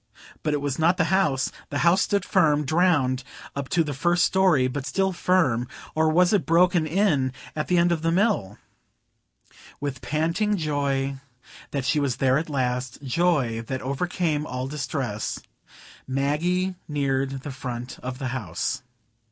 [0.41, 3.23] But it was not the house,—the house stood firm; drowned
[3.55, 7.91] up to the first story, but still firm,—or was it broken in at the end
[7.91, 8.57] toward the Mill?
[9.79, 11.17] With panting joy
[11.69, 18.29] that she was there at last,—joy that overcame all distress,—Maggie neared the front of the
[18.29, 18.81] house.